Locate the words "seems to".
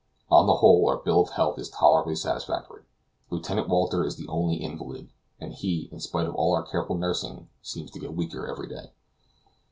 7.61-7.99